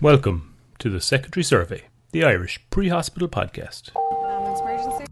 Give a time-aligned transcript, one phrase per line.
[0.00, 3.90] Welcome to the Secondary Survey, the Irish pre hospital podcast.
[4.30, 5.10] Ambulance.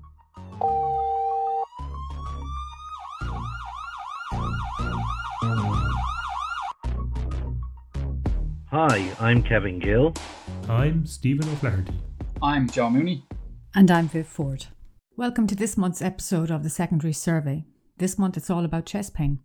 [8.70, 10.14] Hi, I'm Kevin Gill.
[10.70, 11.92] I'm Stephen O'Flaherty.
[12.42, 13.26] I'm John Mooney.
[13.74, 14.68] And I'm Viv Ford.
[15.18, 17.66] Welcome to this month's episode of the Secondary Survey.
[17.98, 19.40] This month it's all about chest pain.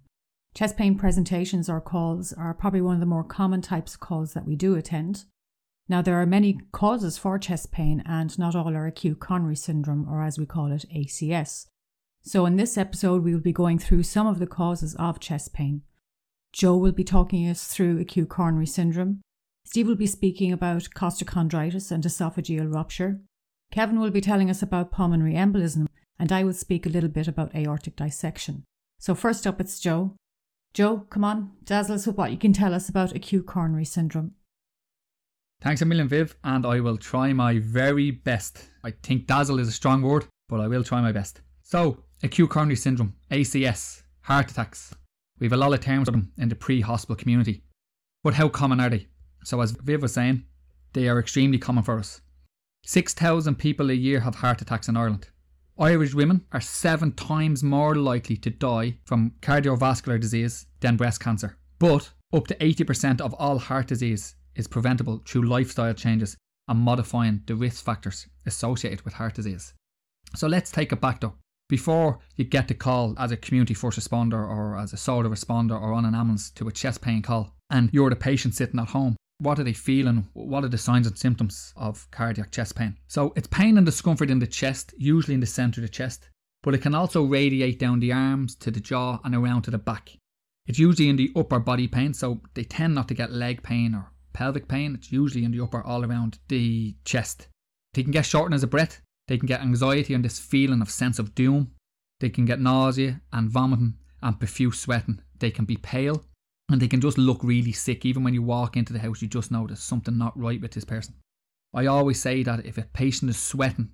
[0.53, 4.33] Chest pain presentations or calls are probably one of the more common types of calls
[4.33, 5.25] that we do attend.
[5.89, 10.07] Now, there are many causes for chest pain, and not all are acute coronary syndrome,
[10.09, 11.67] or as we call it, ACS.
[12.23, 15.53] So, in this episode, we will be going through some of the causes of chest
[15.53, 15.83] pain.
[16.51, 19.21] Joe will be talking us through acute coronary syndrome.
[19.63, 23.21] Steve will be speaking about costochondritis and esophageal rupture.
[23.71, 25.87] Kevin will be telling us about pulmonary embolism,
[26.19, 28.63] and I will speak a little bit about aortic dissection.
[28.99, 30.15] So, first up, it's Joe.
[30.77, 34.33] Joe, come on, dazzle us with what you can tell us about acute coronary syndrome.
[35.59, 38.69] Thanks a million, Viv, and I will try my very best.
[38.83, 41.41] I think dazzle is a strong word, but I will try my best.
[41.63, 44.93] So, acute coronary syndrome, ACS, heart attacks.
[45.39, 47.63] We have a lot of terms for them in the pre hospital community.
[48.23, 49.07] But how common are they?
[49.45, 50.43] So, as Viv was saying,
[50.93, 52.21] they are extremely common for us.
[52.85, 55.29] 6,000 people a year have heart attacks in Ireland.
[55.79, 61.57] Irish women are seven times more likely to die from cardiovascular disease than breast cancer.
[61.77, 66.35] But up to 80% of all heart disease is preventable through lifestyle changes
[66.67, 69.73] and modifying the risk factors associated with heart disease.
[70.35, 71.35] So let's take it back though.
[71.69, 75.79] Before you get the call as a community first responder or as a SOTA responder
[75.79, 78.87] or on an ambulance to a chest pain call, and you're the patient sitting at
[78.87, 80.27] home, what are they feeling?
[80.33, 82.97] What are the signs and symptoms of cardiac chest pain?
[83.07, 86.29] So it's pain and discomfort in the chest, usually in the centre of the chest,
[86.63, 89.77] but it can also radiate down the arms to the jaw and around to the
[89.77, 90.17] back.
[90.65, 93.93] It's usually in the upper body pain, so they tend not to get leg pain
[93.93, 94.95] or pelvic pain.
[94.95, 97.47] It's usually in the upper, all around the chest.
[97.93, 99.01] They can get shortness of breath.
[99.27, 101.71] They can get anxiety and this feeling of sense of doom.
[102.19, 105.21] They can get nausea and vomiting and profuse sweating.
[105.39, 106.25] They can be pale
[106.69, 108.05] and they can just look really sick.
[108.05, 110.71] Even when you walk into the house, you just know there's something not right with
[110.71, 111.15] this person.
[111.73, 113.91] I always say that if a patient is sweating,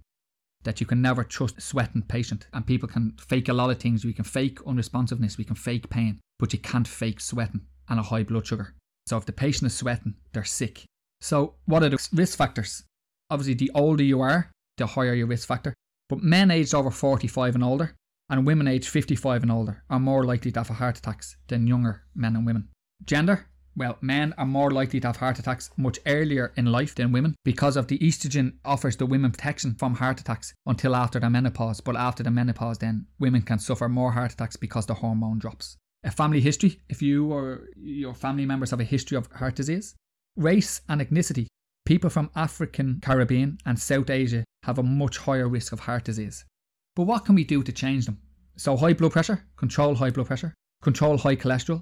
[0.63, 2.47] that you can never trust a sweating patient.
[2.53, 4.06] And people can fake a lot of things.
[4.06, 8.03] We can fake unresponsiveness, we can fake pain, but you can't fake sweating and a
[8.03, 8.73] high blood sugar.
[9.06, 10.85] So if the patient is sweating, they're sick.
[11.22, 12.83] So what are the risk factors?
[13.29, 15.73] Obviously, the older you are, the higher your risk factor.
[16.09, 17.95] But men aged over 45 and older,
[18.33, 22.01] and women aged 55 and older, are more likely to have heart attacks than younger
[22.16, 22.67] men and women.
[23.05, 23.45] Gender?
[23.75, 27.35] Well, men are more likely to have heart attacks much earlier in life than women
[27.45, 31.79] because of the estrogen offers the women protection from heart attacks until after the menopause.
[31.79, 35.77] But after the menopause, then women can suffer more heart attacks because the hormone drops
[36.03, 39.94] a family history if you or your family members have a history of heart disease.
[40.35, 41.45] Race and ethnicity.
[41.85, 46.45] People from African, Caribbean, and South Asia have a much higher risk of heart disease.
[46.95, 48.19] But what can we do to change them?
[48.55, 51.81] So, high blood pressure, control high blood pressure, control high cholesterol.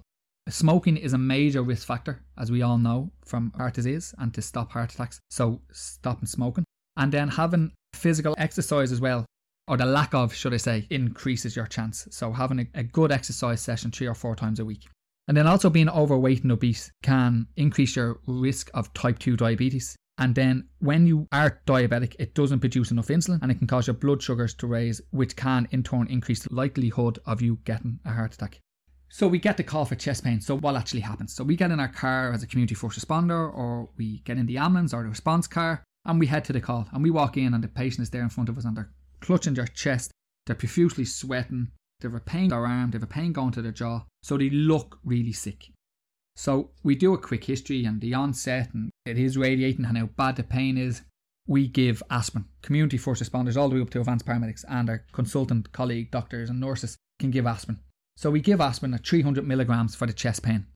[0.50, 4.42] Smoking is a major risk factor, as we all know, from heart disease and to
[4.42, 5.20] stop heart attacks.
[5.30, 6.66] So, stopping smoking.
[6.98, 9.26] And then having physical exercise as well
[9.68, 12.08] or the lack of, should I say, increases your chance.
[12.12, 14.88] So having a, a good exercise session three or four times a week.
[15.28, 19.96] And then also being overweight and obese can increase your risk of type 2 diabetes.
[20.22, 23.88] And then when you are diabetic, it doesn't produce enough insulin and it can cause
[23.88, 28.00] your blood sugars to raise, which can in turn increase the likelihood of you getting
[28.06, 28.60] a heart attack.
[29.10, 30.40] So we get the call for chest pain.
[30.40, 31.34] So what actually happens?
[31.34, 34.46] So we get in our car as a community first responder, or we get in
[34.46, 36.88] the ambulance or the response car, and we head to the call.
[36.94, 38.92] And we walk in, and the patient is there in front of us, and they're
[39.22, 40.12] clutching their chest,
[40.46, 43.52] they're profusely sweating, they have a pain in their arm, they have a pain going
[43.54, 45.72] to their jaw, so they look really sick.
[46.36, 50.06] So we do a quick history and the onset, and it is radiating and how
[50.06, 51.02] bad the pain is.
[51.48, 52.46] We give aspirin.
[52.62, 56.50] Community first responders, all the way up to advanced paramedics, and our consultant colleague doctors
[56.50, 57.80] and nurses can give aspirin.
[58.16, 60.68] So we give aspirin at 300 milligrams for the chest pain.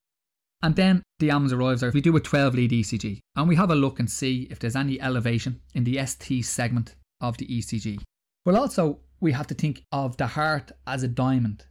[0.62, 3.70] And then the ambulance arrives, or we do a 12 lead ECG, and we have
[3.70, 8.02] a look and see if there's any elevation in the ST segment of the ECG.
[8.44, 11.66] But also, we have to think of the heart as a diamond.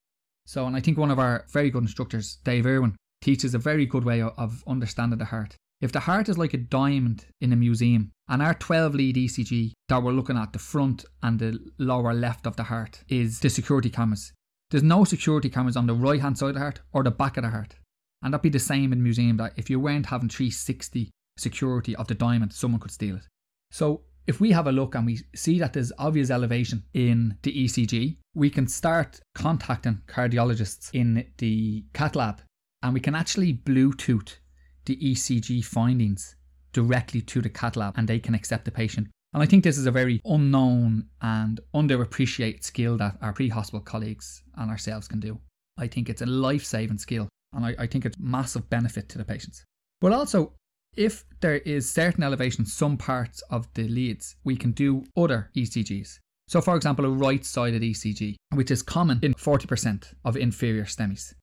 [0.46, 3.86] So, and I think one of our very good instructors, Dave Irwin, teaches a very
[3.86, 5.56] good way of understanding the heart.
[5.80, 9.72] If the heart is like a diamond in a museum, and our 12 lead ECG
[9.88, 13.50] that we're looking at, the front and the lower left of the heart, is the
[13.50, 14.32] security cameras.
[14.70, 17.36] There's no security cameras on the right hand side of the heart or the back
[17.36, 17.76] of the heart.
[18.22, 22.06] And that'd be the same in museum that if you weren't having 360 security of
[22.08, 23.26] the diamond, someone could steal it.
[23.70, 27.52] So if we have a look and we see that there's obvious elevation in the
[27.64, 32.40] ECG, we can start contacting cardiologists in the cath lab
[32.84, 34.36] and we can actually Bluetooth
[34.84, 36.36] the ECG findings
[36.74, 39.08] directly to the cath lab and they can accept the patient.
[39.32, 43.80] And I think this is a very unknown and underappreciated skill that our pre hospital
[43.80, 45.40] colleagues and ourselves can do.
[45.78, 49.18] I think it's a life saving skill and I, I think it's massive benefit to
[49.18, 49.64] the patients.
[50.02, 50.52] But also,
[50.94, 56.18] if there is certain elevation some parts of the leads, we can do other ECGs.
[56.48, 61.34] So, for example, a right sided ECG, which is common in 40% of inferior STEMIs.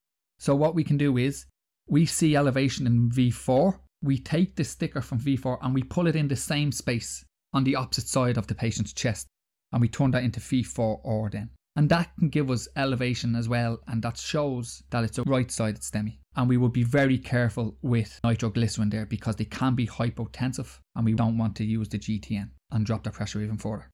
[0.41, 1.45] So, what we can do is
[1.87, 6.15] we see elevation in V4, we take the sticker from V4 and we pull it
[6.15, 7.23] in the same space
[7.53, 9.27] on the opposite side of the patient's chest,
[9.71, 11.51] and we turn that into V4R then.
[11.75, 15.51] And that can give us elevation as well, and that shows that it's a right
[15.51, 16.17] sided STEMI.
[16.35, 21.05] And we would be very careful with nitroglycerin there because they can be hypotensive, and
[21.05, 23.91] we don't want to use the GTN and drop the pressure even further.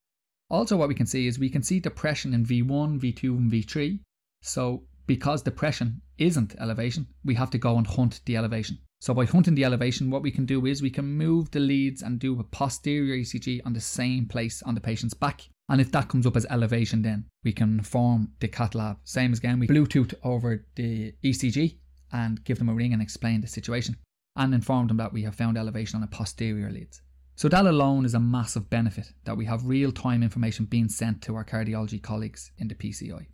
[0.49, 3.99] Also, what we can see is we can see depression in V1, V2, and V3.
[4.41, 8.77] So, because depression isn't elevation, we have to go and hunt the elevation.
[8.99, 12.01] So, by hunting the elevation, what we can do is we can move the leads
[12.01, 15.47] and do a posterior ECG on the same place on the patient's back.
[15.69, 18.97] And if that comes up as elevation, then we can form the cath lab.
[19.03, 21.77] Same as again, we Bluetooth over the ECG
[22.11, 23.97] and give them a ring and explain the situation
[24.35, 27.01] and inform them that we have found elevation on a posterior leads.
[27.35, 31.21] So that alone is a massive benefit that we have real time information being sent
[31.23, 33.27] to our cardiology colleagues in the PCI.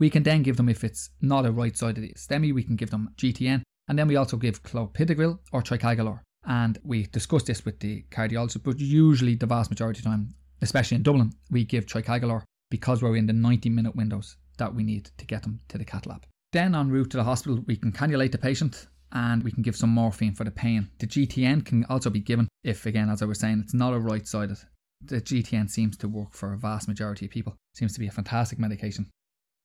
[0.00, 2.90] We can then give them, if it's not a right sided STEMI, we can give
[2.90, 6.20] them GTN, and then we also give clopidogrel or ticagrelor.
[6.46, 10.34] And we discuss this with the cardiologist, but usually the vast majority of the time,
[10.62, 14.82] especially in Dublin, we give ticagrelor because we're in the 90 minute windows that we
[14.82, 16.24] need to get them to the cath lab.
[16.52, 19.76] Then en route to the hospital, we can cannulate the patient and we can give
[19.76, 20.88] some morphine for the pain.
[20.98, 23.98] The GTN can also be given if, again, as I was saying, it's not a
[23.98, 24.58] right sided.
[25.04, 27.56] The GTN seems to work for a vast majority of people.
[27.74, 29.10] Seems to be a fantastic medication.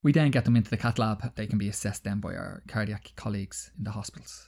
[0.05, 1.33] We then get them into the cath lab.
[1.33, 4.47] They can be assessed then by our cardiac colleagues in the hospitals.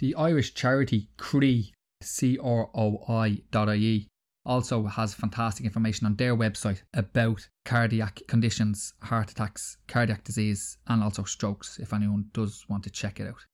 [0.00, 1.70] The Irish charity CROI,
[2.02, 4.08] C-R-O-I.ie,
[4.44, 11.04] also has fantastic information on their website about cardiac conditions, heart attacks, cardiac disease, and
[11.04, 13.46] also strokes if anyone does want to check it out.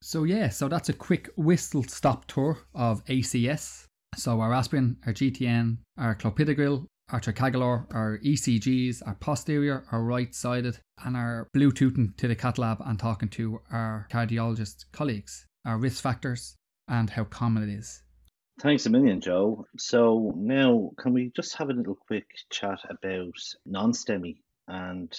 [0.00, 3.84] So yeah, so that's a quick whistle stop tour of ACS.
[4.16, 10.34] So our aspirin, our GTN, our clopidogrel, our ticagrelor, our ECGs, our posterior, our right
[10.34, 15.78] sided, and our Bluetoothing to the cath lab and talking to our cardiologist colleagues, our
[15.78, 16.56] risk factors,
[16.88, 18.02] and how common it is.
[18.60, 19.66] Thanks a million, Joe.
[19.78, 23.34] So now, can we just have a little quick chat about
[23.64, 24.36] non-STEMI
[24.68, 25.12] and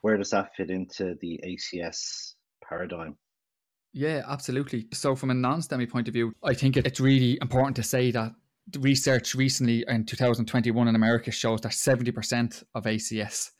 [0.00, 2.34] where does that fit into the ACS
[2.68, 3.16] paradigm?
[3.94, 4.88] Yeah, absolutely.
[4.92, 8.10] So, from a non STEMI point of view, I think it's really important to say
[8.10, 8.43] that the
[8.78, 13.50] research recently in 2021 in America shows that 70% of ACS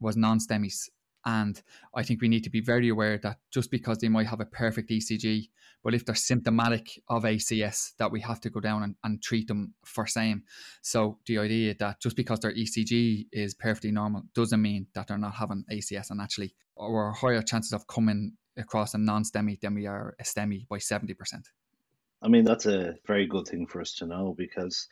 [0.00, 0.88] was non STEMIs.
[1.26, 1.60] And
[1.94, 4.46] I think we need to be very aware that just because they might have a
[4.46, 5.48] perfect ECG,
[5.82, 9.48] but if they're symptomatic of ACS, that we have to go down and, and treat
[9.48, 10.42] them for same.
[10.82, 15.18] So the idea that just because their ECG is perfectly normal doesn't mean that they're
[15.18, 19.86] not having ACS and actually or higher chances of coming across a non-STEMI than we
[19.86, 21.14] are a STEMI by 70%.
[22.24, 24.88] I mean, that's a very good thing for us to know because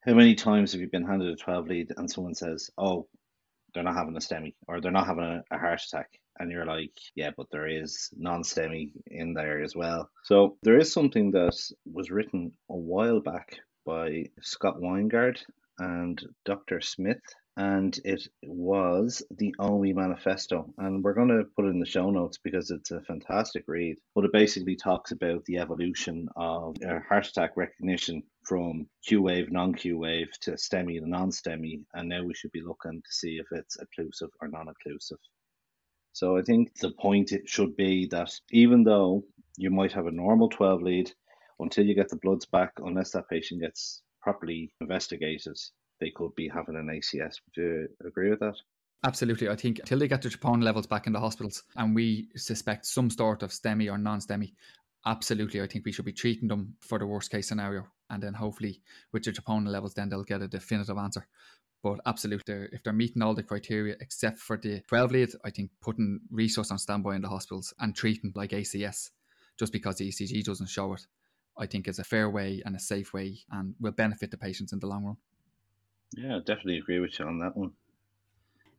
[0.00, 3.06] how many times have you been handed a 12 lead and someone says, oh,
[3.74, 6.08] they're not having a STEMI or they're not having a, a heart attack?
[6.38, 10.08] And you're like, yeah, but there is non STEMI in there as well.
[10.24, 15.40] So there is something that was written a while back by Scott Weingart
[15.78, 16.80] and Dr.
[16.80, 17.22] Smith
[17.56, 20.74] and it was the OMI Manifesto.
[20.78, 23.96] And we're going to put it in the show notes because it's a fantastic read.
[24.14, 29.52] But it basically talks about the evolution of uh, heart attack recognition from Q wave,
[29.52, 31.84] non Q wave to STEMI and non STEMI.
[31.94, 35.20] And now we should be looking to see if it's occlusive or non occlusive.
[36.12, 39.24] So I think the point it should be that even though
[39.56, 41.12] you might have a normal 12 lead,
[41.60, 45.56] until you get the bloods back, unless that patient gets properly investigated,
[46.04, 47.36] they could be having an ACS.
[47.46, 48.56] Would you agree with that?
[49.04, 49.48] Absolutely.
[49.48, 52.86] I think until they get their troponin levels back in the hospitals and we suspect
[52.86, 54.52] some sort of STEMI or non STEMI,
[55.06, 57.86] absolutely, I think we should be treating them for the worst case scenario.
[58.10, 58.82] And then hopefully
[59.12, 61.26] with their troponin levels, then they'll get a definitive answer.
[61.82, 65.70] But absolutely, if they're meeting all the criteria except for the 12 lead, I think
[65.82, 69.10] putting resource on standby in the hospitals and treating like ACS
[69.58, 71.06] just because the ECG doesn't show it,
[71.58, 74.72] I think is a fair way and a safe way and will benefit the patients
[74.72, 75.16] in the long run.
[76.12, 77.72] Yeah, I definitely agree with you on that one.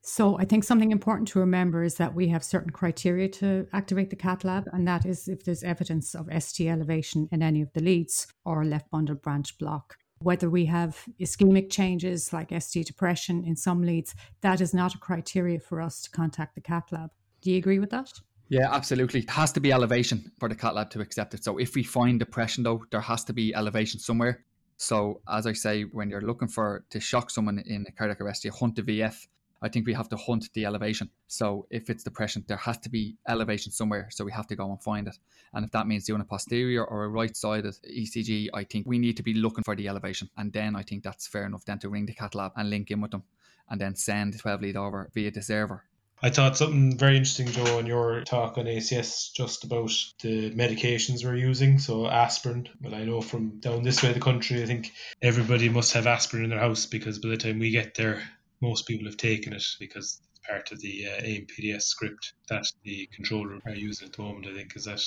[0.07, 4.11] So I think something important to remember is that we have certain criteria to activate
[4.11, 7.73] the cath lab, and that is if there's evidence of ST elevation in any of
[7.73, 9.97] the leads or left bundle branch block.
[10.19, 14.99] Whether we have ischemic changes like ST depression in some leads, that is not a
[14.99, 17.09] criteria for us to contact the cath lab.
[17.41, 18.11] Do you agree with that?
[18.49, 19.21] Yeah, absolutely.
[19.21, 21.43] It has to be elevation for the cat lab to accept it.
[21.43, 24.45] So if we find depression though, there has to be elevation somewhere.
[24.77, 28.45] So as I say, when you're looking for to shock someone in a cardiac arrest,
[28.45, 29.27] you hunt the VF.
[29.61, 31.09] I think we have to hunt the elevation.
[31.27, 34.09] So if it's depression, there has to be elevation somewhere.
[34.11, 35.17] So we have to go and find it.
[35.53, 38.99] And if that means doing a posterior or a right sided ECG, I think we
[38.99, 40.29] need to be looking for the elevation.
[40.37, 42.91] And then I think that's fair enough then to ring the cat lab and link
[42.91, 43.23] in with them
[43.69, 45.85] and then send 12 lead over via the server.
[46.23, 49.91] I thought something very interesting, Joe, in your talk on ACS just about
[50.21, 51.77] the medications we're using.
[51.77, 52.69] So aspirin.
[52.81, 54.91] Well, I know from down this way of the country, I think
[55.21, 58.23] everybody must have aspirin in their house because by the time we get there,
[58.61, 63.07] most people have taken it because it's part of the uh, AMPDS script that the
[63.13, 64.47] controller are using at the moment.
[64.47, 65.01] I think is that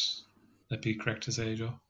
[0.71, 1.81] that be correct to say, Joe?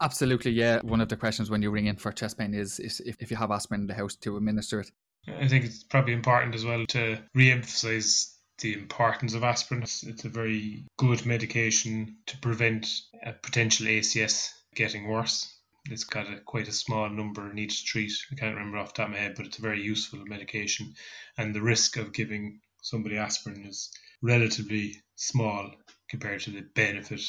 [0.00, 0.80] Absolutely, yeah.
[0.82, 3.30] One of the questions when you ring in for chest pain is, is if, if
[3.30, 4.90] you have aspirin in the house to administer it.
[5.28, 8.31] I think it's probably important as well to re-emphasize
[8.62, 9.82] the importance of aspirin.
[9.82, 12.88] It's, a very good medication to prevent
[13.22, 15.54] a potential ACS getting worse.
[15.90, 18.12] It's got a, quite a small number needed to treat.
[18.30, 20.94] I can't remember off the top of my head, but it's a very useful medication.
[21.36, 23.90] And the risk of giving somebody aspirin is
[24.22, 25.72] relatively small
[26.08, 27.22] compared to the benefit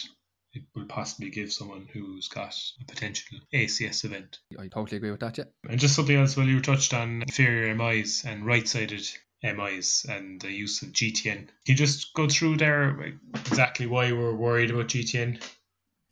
[0.53, 4.37] it will possibly give someone who's got a potential ACS event.
[4.59, 5.45] I totally agree with that, yeah.
[5.67, 9.03] And just something else, well, you touched on inferior MIs and right sided
[9.43, 11.35] MIs and the use of GTN.
[11.35, 15.41] Can you just go through there exactly why we're worried about GTN?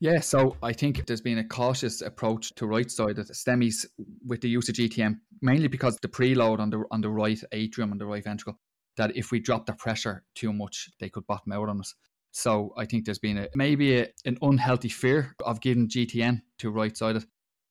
[0.02, 3.86] Yeah, so I think there's been a cautious approach to right sided STEMIs
[4.26, 7.92] with the use of GTN, mainly because the preload on the on the right atrium
[7.92, 8.60] and the right ventricle,
[8.98, 11.94] that if we drop the pressure too much, they could bottom out on us.
[12.32, 16.72] So I think there's been a maybe a, an unhealthy fear of giving GTN to
[16.72, 17.26] right sided.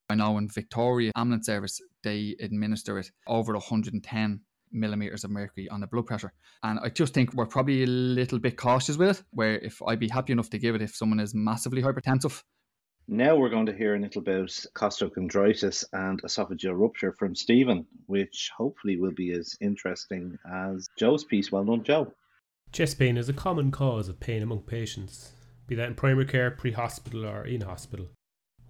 [0.09, 4.41] I know in Victoria ambulance service they administer it over 110
[4.73, 6.33] millimeters of mercury on the blood pressure.
[6.63, 10.01] And I just think we're probably a little bit cautious with it, where if I'd
[10.01, 12.43] be happy enough to give it if someone is massively hypertensive.
[13.09, 18.51] Now we're going to hear a little about costochondritis and esophageal rupture from Stephen, which
[18.57, 21.51] hopefully will be as interesting as Joe's piece.
[21.51, 22.13] Well done, Joe.
[22.71, 25.33] Chest pain is a common cause of pain among patients,
[25.67, 28.11] be that in primary care, pre hospital, or in hospital.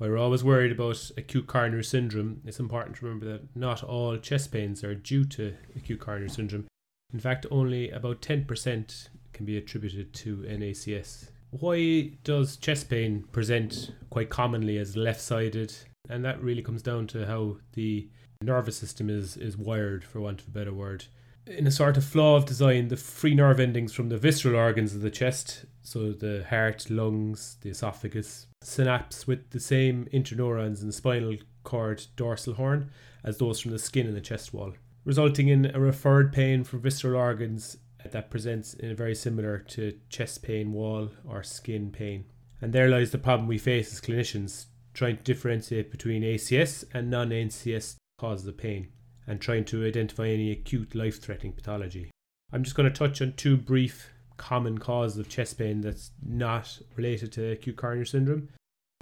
[0.01, 4.17] While we're always worried about acute coronary syndrome, it's important to remember that not all
[4.17, 6.69] chest pains are due to acute coronary syndrome.
[7.13, 11.29] In fact, only about 10% can be attributed to NACS.
[11.51, 15.75] Why does chest pain present quite commonly as left sided?
[16.09, 18.09] And that really comes down to how the
[18.41, 21.05] nervous system is, is wired, for want of a better word
[21.47, 24.95] in a sort of flaw of design, the free nerve endings from the visceral organs
[24.95, 30.87] of the chest, so the heart, lungs, the esophagus, synapse with the same interneurons in
[30.87, 32.91] the spinal cord dorsal horn
[33.25, 34.73] as those from the skin in the chest wall,
[35.05, 39.99] resulting in a referred pain for visceral organs that presents in a very similar to
[40.09, 42.25] chest pain wall or skin pain.
[42.61, 47.11] And there lies the problem we face as clinicians, trying to differentiate between ACS and
[47.11, 48.89] non ACS causes of pain
[49.27, 52.11] and trying to identify any acute life threatening pathology.
[52.53, 54.11] I'm just going to touch on two brief
[54.41, 58.49] common causes of chest pain that's not related to acute coronary syndrome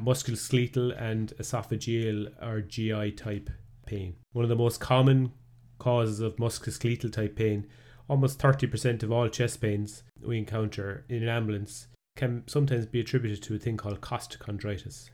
[0.03, 3.49] musculoskeletal and esophageal or GI type
[3.87, 4.17] pain.
[4.33, 5.33] One of the most common
[5.79, 7.67] causes of musculoskeletal type pain,
[8.09, 13.43] almost 30% of all chest pains we encounter in an ambulance, can sometimes be attributed
[13.45, 15.11] to a thing called costochondritis.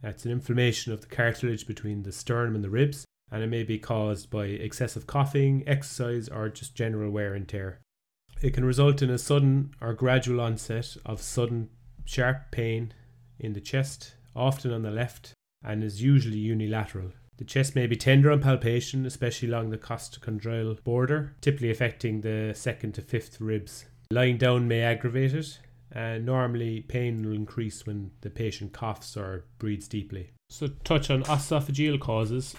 [0.00, 3.64] That's an inflammation of the cartilage between the sternum and the ribs, and it may
[3.64, 7.80] be caused by excessive coughing, exercise, or just general wear and tear.
[8.42, 11.68] It can result in a sudden or gradual onset of sudden
[12.04, 12.94] sharp pain
[13.38, 17.12] in the chest, often on the left, and is usually unilateral.
[17.36, 22.52] The chest may be tender on palpation, especially along the costochondral border, typically affecting the
[22.54, 23.86] second to fifth ribs.
[24.10, 25.58] Lying down may aggravate it,
[25.92, 30.30] and normally pain will increase when the patient coughs or breathes deeply.
[30.48, 32.56] So, touch on esophageal causes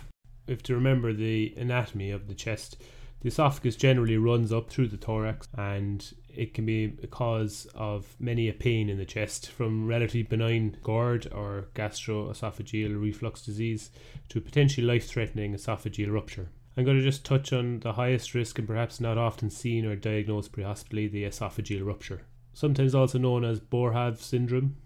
[0.48, 2.82] we have to remember the anatomy of the chest.
[3.22, 8.16] The esophagus generally runs up through the thorax and it can be a cause of
[8.20, 13.92] many a pain in the chest from relatively benign GERD or gastroesophageal reflux disease
[14.30, 16.50] to potentially life threatening esophageal rupture.
[16.76, 19.96] I'm going to just touch on the highest risk and perhaps not often seen or
[19.96, 22.22] diagnosed prehospitally the esophageal rupture.
[22.54, 24.78] Sometimes also known as Boerhaave syndrome.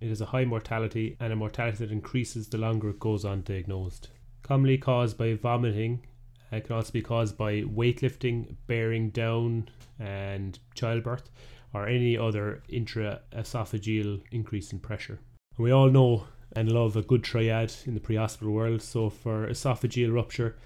[0.00, 4.08] It is a high mortality and a mortality that increases the longer it goes undiagnosed.
[4.42, 6.06] commonly caused by vomiting.
[6.52, 11.30] It can also be caused by weightlifting, bearing down, and childbirth,
[11.72, 15.18] or any other intraesophageal increase in pressure.
[15.56, 18.82] we all know and love a good triad in the pre-hospital world.
[18.82, 20.56] So for esophageal rupture,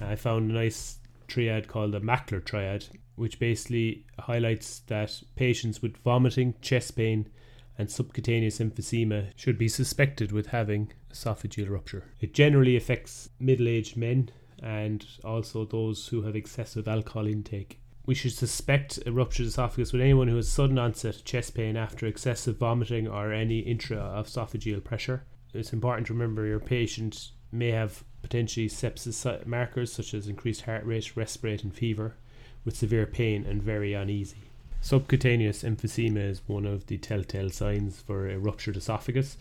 [0.00, 2.84] I found a nice triad called the Mackler triad,
[3.16, 7.30] which basically highlights that patients with vomiting, chest pain,
[7.78, 12.04] and subcutaneous emphysema should be suspected with having esophageal rupture.
[12.20, 14.28] It generally affects middle aged men
[14.62, 17.80] and also those who have excessive alcohol intake.
[18.06, 22.06] We should suspect a ruptured esophagus with anyone who has sudden onset chest pain after
[22.06, 25.24] excessive vomiting or any intraesophageal pressure.
[25.54, 30.84] It's important to remember your patient may have potentially sepsis markers such as increased heart
[30.86, 32.14] rate, respiratory fever,
[32.64, 34.38] with severe pain and very uneasy.
[34.80, 39.36] Subcutaneous emphysema is one of the telltale signs for a ruptured esophagus,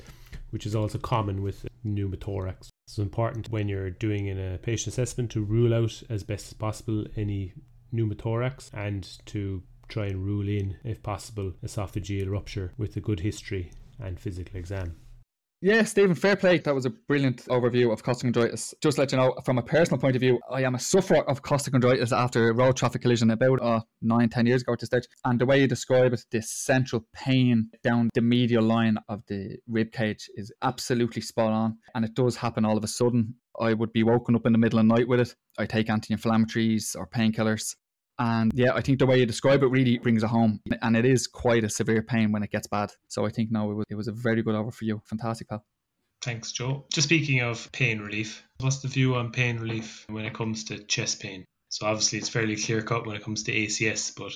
[0.51, 2.70] which is also common with pneumothorax.
[2.91, 7.05] It's important when you're doing a patient assessment to rule out as best as possible
[7.15, 7.53] any
[7.93, 13.71] pneumothorax and to try and rule in, if possible, esophageal rupture with a good history
[13.98, 14.98] and physical exam.
[15.63, 16.57] Yeah, Stephen, fair play.
[16.57, 18.73] That was a brilliant overview of caustic costochondritis.
[18.81, 21.43] Just let you know, from a personal point of view, I am a sufferer of
[21.43, 24.87] caustic costochondritis after a road traffic collision about uh, nine, ten years ago at this
[24.87, 25.03] stage.
[25.23, 29.57] And the way you describe it, this central pain down the medial line of the
[29.67, 31.77] rib cage is absolutely spot on.
[31.93, 33.35] And it does happen all of a sudden.
[33.59, 35.35] I would be woken up in the middle of the night with it.
[35.59, 37.75] I take anti-inflammatories or painkillers.
[38.21, 40.61] And yeah, I think the way you describe it really brings it home.
[40.83, 42.91] And it is quite a severe pain when it gets bad.
[43.07, 45.01] So I think, no, it was, it was a very good over for you.
[45.05, 45.65] Fantastic, pal.
[46.21, 46.85] Thanks, Joe.
[46.93, 50.83] Just speaking of pain relief, what's the view on pain relief when it comes to
[50.83, 51.45] chest pain?
[51.69, 54.33] So obviously it's fairly clear cut when it comes to ACS, but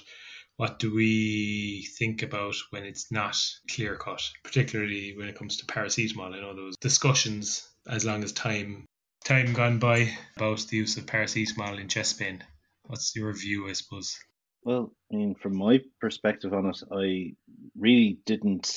[0.57, 3.37] what do we think about when it's not
[3.69, 6.33] clear cut, particularly when it comes to paracetamol?
[6.33, 8.85] I know those discussions as long as time
[9.23, 12.43] time gone by about the use of paracetamol in chest pain.
[12.87, 14.17] What's your view, I suppose?
[14.63, 17.33] Well, I mean, from my perspective on it, I
[17.77, 18.71] really didn't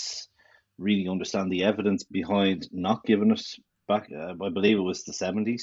[0.79, 3.43] really understand the evidence behind not giving it
[3.87, 4.09] back.
[4.15, 5.63] Uh, I believe it was the 70s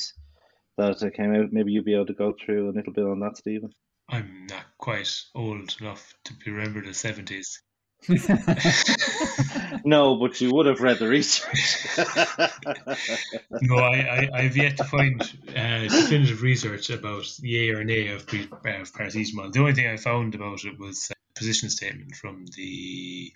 [0.78, 1.54] that it came out.
[1.54, 3.72] Maybe you'd be able to go through a little bit on that, Stephen.
[4.10, 7.60] I'm not quite old enough to remember the 70s.
[9.86, 11.98] no, but you would have read the research.
[13.62, 18.22] no, I, I, have yet to find uh, definitive research about yay or nay of,
[18.22, 19.52] uh, of paracetamol.
[19.52, 23.34] The only thing I found about it was a position statement from the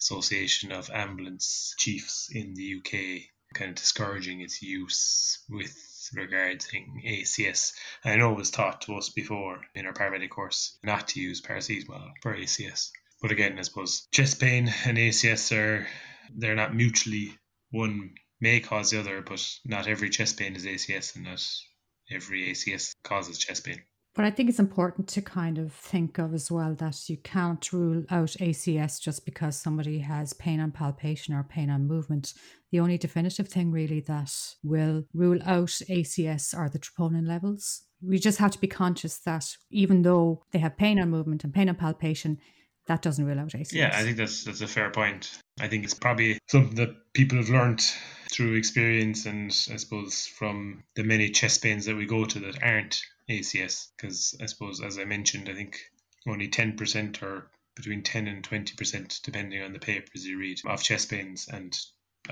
[0.00, 3.22] Association of Ambulance Chiefs in the UK,
[3.54, 5.76] kind of discouraging its use with
[6.14, 7.72] regarding ACS.
[8.04, 11.40] I know it was taught to us before in our paramedic course not to use
[11.40, 12.90] paracetamol for ACS.
[13.20, 15.86] But again, I suppose chest pain and ACS are
[16.34, 17.36] they're not mutually
[17.70, 21.44] one may cause the other, but not every chest pain is ACS and not
[22.10, 23.82] every ACS causes chest pain.
[24.14, 27.72] But I think it's important to kind of think of as well that you can't
[27.72, 32.34] rule out ACS just because somebody has pain on palpation or pain on movement.
[32.72, 34.32] The only definitive thing really that
[34.64, 37.82] will rule out ACS are the troponin levels.
[38.02, 41.54] We just have to be conscious that even though they have pain on movement and
[41.54, 42.38] pain on palpation,
[42.90, 43.72] that doesn't rule out ACS.
[43.72, 45.30] Yeah, I think that's that's a fair point.
[45.60, 47.80] I think it's probably something that people have learned
[48.32, 52.60] through experience and I suppose from the many chest pains that we go to that
[52.60, 53.86] aren't ACS.
[53.96, 55.78] Because I suppose, as I mentioned, I think
[56.26, 61.10] only 10% or between 10 and 20%, depending on the papers you read, of chest
[61.10, 61.78] pains and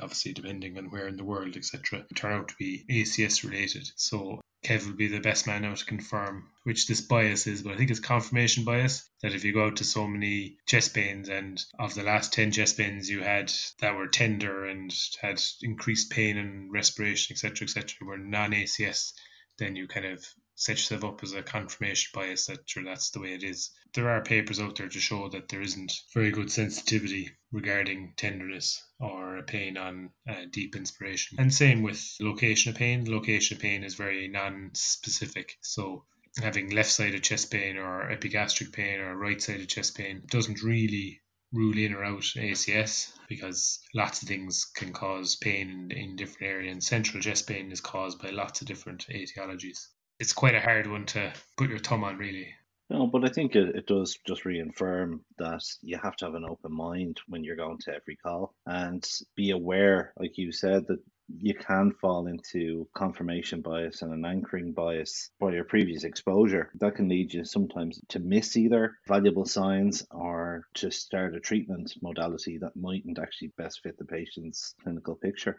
[0.02, 3.88] obviously depending on where in the world, etc., turn out to be ACS related.
[3.94, 7.74] So Kev will be the best man now to confirm which this bias is, but
[7.74, 11.28] I think it's confirmation bias that if you go out to so many chest pains
[11.28, 16.10] and of the last 10 chest pains you had that were tender and had increased
[16.10, 19.12] pain and respiration, etc., etc., were non ACS,
[19.58, 23.20] then you kind of set yourself up as a confirmation bias that sure that's the
[23.20, 23.70] way it is.
[23.94, 28.82] There are papers out there to show that there isn't very good sensitivity regarding tenderness
[29.00, 31.38] or a pain on uh, deep inspiration.
[31.40, 33.10] And same with location of pain.
[33.10, 35.56] Location of pain is very non-specific.
[35.62, 36.04] So
[36.40, 41.22] having left-sided chest pain or epigastric pain or right-sided chest pain doesn't really
[41.52, 46.42] rule in or out ACS because lots of things can cause pain in, in different
[46.42, 46.72] areas.
[46.72, 49.86] And central chest pain is caused by lots of different etiologies
[50.20, 52.54] it's quite a hard one to put your thumb on, really.
[52.90, 56.46] No, but I think it, it does just reaffirm that you have to have an
[56.48, 61.00] open mind when you're going to every call and be aware, like you said, that
[61.28, 66.70] you can fall into confirmation bias and an anchoring bias by your previous exposure.
[66.80, 71.92] That can lead you sometimes to miss either valuable signs or to start a treatment
[72.00, 75.58] modality that mightn't actually best fit the patient's clinical picture.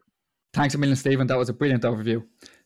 [0.55, 1.27] Thanks a million, Stephen.
[1.27, 2.23] That was a brilliant overview.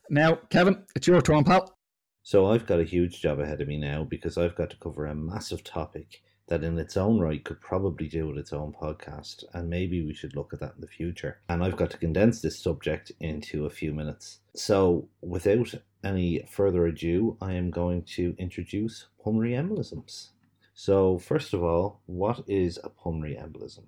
[0.10, 1.76] Now, Kevin, it's your turn, pal.
[2.26, 5.06] So I've got a huge job ahead of me now because I've got to cover
[5.06, 9.44] a massive topic that in its own right could probably do with its own podcast,
[9.54, 11.42] and maybe we should look at that in the future.
[11.50, 14.40] And I've got to condense this subject into a few minutes.
[14.56, 20.30] So, without any further ado, I am going to introduce pulmonary embolisms.
[20.74, 23.88] So, first of all, what is a pulmonary embolism?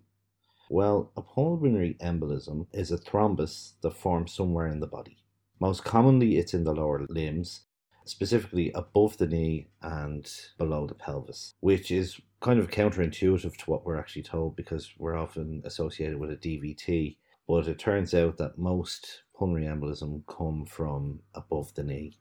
[0.69, 5.23] Well, a pulmonary embolism is a thrombus that forms somewhere in the body.
[5.61, 7.61] Most commonly, it's in the lower limbs,
[8.05, 13.85] specifically above the knee and below the pelvis, which is kind of counterintuitive to what
[13.85, 17.17] we're actually told because we're often associated with a DVT.
[17.47, 22.17] But it turns out that most pulmonary embolism come from above the knee.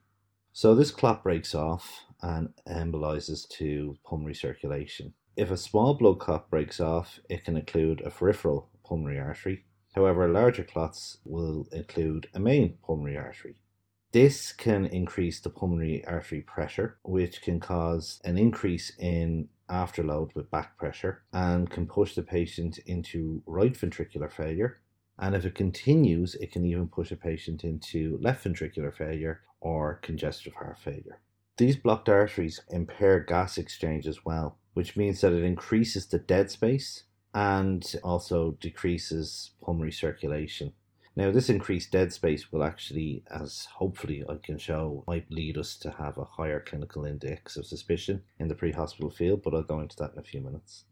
[0.53, 5.13] So this clot breaks off and embolizes to pulmonary circulation.
[5.35, 9.65] If a small blood clot breaks off, it can include a peripheral pulmonary artery.
[9.93, 13.55] However, larger clots will include a main pulmonary artery.
[14.15, 20.49] This can increase the pulmonary artery pressure, which can cause an increase in afterload with
[20.49, 24.79] back pressure and can push the patient into right ventricular failure.
[25.19, 29.95] And if it continues, it can even push a patient into left ventricular failure or
[29.95, 31.19] congestive heart failure.
[31.57, 36.49] These blocked arteries impair gas exchange as well, which means that it increases the dead
[36.49, 40.71] space and also decreases pulmonary circulation.
[41.17, 45.77] Now, this increased dead space will actually, as hopefully I can show, might lead us
[45.77, 49.63] to have a higher clinical index of suspicion in the pre hospital field, but I'll
[49.63, 50.83] go into that in a few minutes.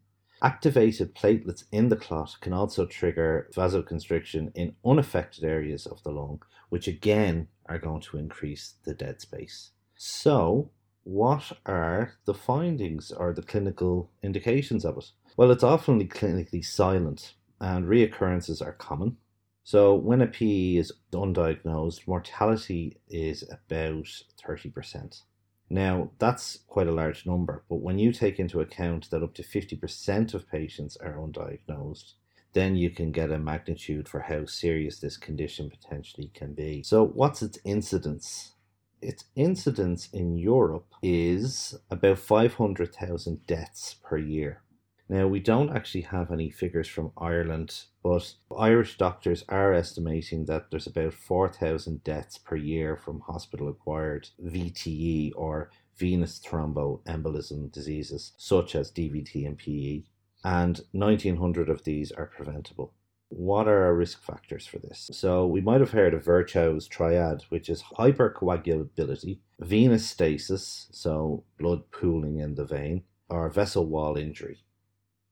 [0.42, 6.40] Activated platelets in the clot can also trigger vasoconstriction in unaffected areas of the lung,
[6.70, 9.72] which again are going to increase the dead space.
[9.94, 10.70] So,
[11.02, 15.12] what are the findings or the clinical indications of it?
[15.36, 19.18] Well, it's often clinically silent and reoccurrences are common.
[19.64, 24.04] So when a PE is undiagnosed, mortality is about
[24.46, 25.22] 30%.
[25.70, 29.42] Now, that's quite a large number, but when you take into account that up to
[29.42, 32.12] 50% of patients are undiagnosed,
[32.52, 36.82] then you can get a magnitude for how serious this condition potentially can be.
[36.82, 38.52] So, what's its incidence?
[39.00, 44.62] Its incidence in Europe is about 500,000 deaths per year.
[45.06, 50.70] Now, we don't actually have any figures from Ireland, but Irish doctors are estimating that
[50.70, 58.74] there's about 4,000 deaths per year from hospital acquired VTE or venous thromboembolism diseases, such
[58.74, 60.04] as DVT and PE,
[60.42, 62.94] and 1,900 of these are preventable.
[63.28, 65.10] What are our risk factors for this?
[65.12, 71.90] So, we might have heard of Virchow's triad, which is hypercoagulability, venous stasis, so blood
[71.90, 74.60] pooling in the vein, or vessel wall injury.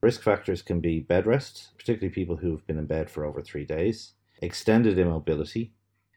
[0.03, 3.65] Risk factors can be bed rest, particularly people who've been in bed for over three
[3.65, 5.75] days, extended immobility,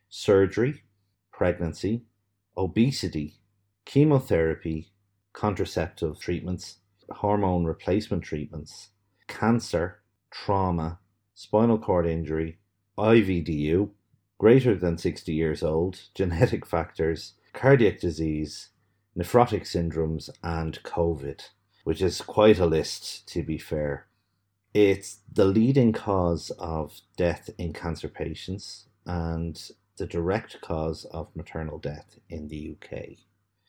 [0.10, 0.82] surgery,
[1.32, 2.02] pregnancy,
[2.58, 3.36] obesity,
[3.86, 4.92] chemotherapy,
[5.34, 6.78] contraceptive treatments,
[7.12, 8.90] hormone replacement treatments,
[9.28, 10.98] cancer, trauma,
[11.36, 12.58] spinal cord injury,
[12.98, 13.92] IVDU,
[14.40, 18.70] greater than 60 years old, genetic factors, cardiac disease,
[19.16, 21.50] nephrotic syndromes, and COVID
[21.86, 24.08] which is quite a list to be fair.
[24.74, 29.56] It's the leading cause of death in cancer patients and
[29.98, 33.20] the direct cause of maternal death in the UK.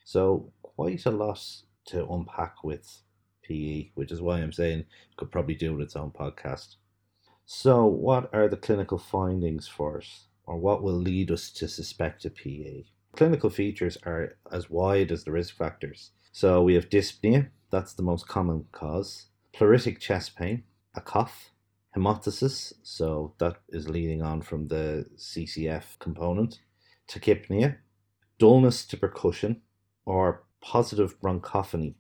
[0.02, 1.44] So, quite a lot
[1.88, 3.02] to unpack with
[3.42, 6.76] PE, which is why I'm saying it could probably do its own podcast.
[7.44, 10.08] So, what are the clinical findings for it,
[10.46, 12.84] or what will lead us to suspect a PE?
[13.14, 16.12] Clinical features are as wide as the risk factors.
[16.36, 19.28] So, we have dyspnea, that's the most common cause.
[19.54, 21.50] Pleuritic chest pain, a cough,
[21.96, 26.60] hemoptysis, so that is leading on from the CCF component,
[27.08, 27.78] tachypnea,
[28.38, 29.62] dullness to percussion,
[30.04, 31.94] or positive bronchophony.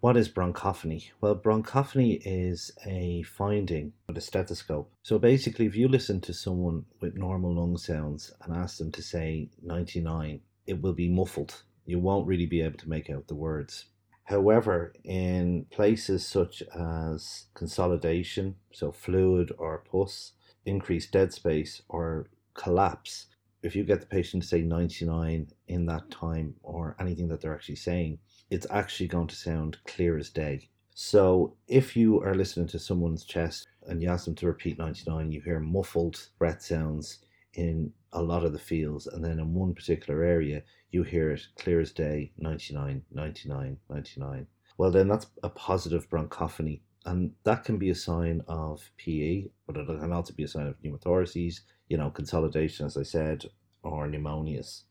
[0.00, 1.10] What is bronchophony?
[1.20, 4.92] Well, bronchophony is a finding with a stethoscope.
[5.04, 9.00] So basically, if you listen to someone with normal lung sounds and ask them to
[9.00, 11.62] say 99, it will be muffled.
[11.86, 13.86] You won't really be able to make out the words.
[14.24, 20.32] However, in places such as consolidation, so fluid or pus,
[20.64, 23.26] increased dead space, or collapse,
[23.62, 27.54] if you get the patient to say 99 in that time or anything that they're
[27.54, 28.18] actually saying,
[28.50, 30.68] it's actually going to sound clear as day.
[30.94, 35.32] So if you are listening to someone's chest and you ask them to repeat 99,
[35.32, 37.18] you hear muffled breath sounds
[37.54, 41.42] in a lot of the fields, and then in one particular area, you hear it
[41.58, 44.46] clear as day 99, 99, 99.
[44.78, 49.76] Well, then that's a positive bronchophony, and that can be a sign of PE, but
[49.76, 53.44] it can also be a sign of pneumothoraces, you know, consolidation, as I said,
[53.82, 54.84] or pneumonias.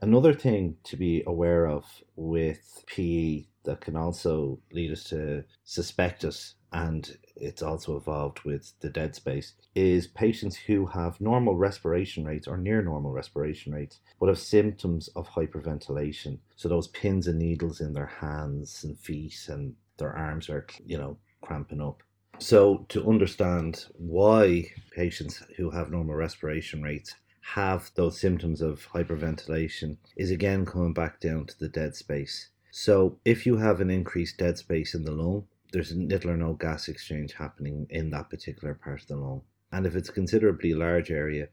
[0.00, 1.84] Another thing to be aware of
[2.16, 8.78] with PE that can also lead us to suspect it and it's also evolved with
[8.80, 14.00] the dead space, is patients who have normal respiration rates or near normal respiration rates,
[14.20, 16.38] but have symptoms of hyperventilation.
[16.54, 20.98] So those pins and needles in their hands and feet and their arms are, you
[20.98, 22.02] know, cramping up.
[22.38, 29.96] So, to understand why patients who have normal respiration rates have those symptoms of hyperventilation
[30.14, 32.50] is again coming back down to the dead space.
[32.70, 36.54] So, if you have an increased dead space in the lung, there's little or no
[36.54, 39.42] gas exchange happening in that particular part of the lung.
[39.72, 41.48] And if it's a considerably large area,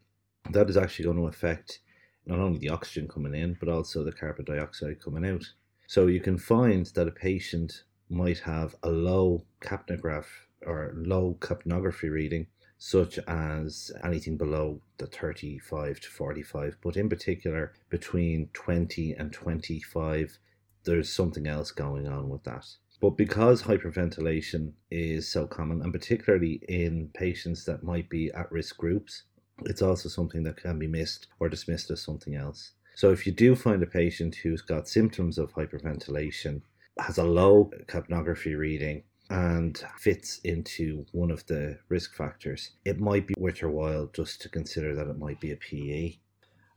[0.52, 1.80] that is actually going to affect
[2.26, 5.43] not only the oxygen coming in, but also the carbon dioxide coming out.
[5.88, 10.26] So you can find that a patient might have a low capnograph
[10.65, 12.47] or low capnography reading,
[12.78, 20.38] such as anything below the 35 to 45, but in particular between 20 and 25,
[20.84, 22.67] there's something else going on with that.
[23.03, 28.77] But because hyperventilation is so common, and particularly in patients that might be at risk
[28.77, 29.23] groups,
[29.65, 32.71] it's also something that can be missed or dismissed as something else.
[32.95, 36.61] So if you do find a patient who's got symptoms of hyperventilation,
[36.97, 43.27] has a low capnography reading, and fits into one of the risk factors, it might
[43.27, 46.19] be worth your while just to consider that it might be a PE.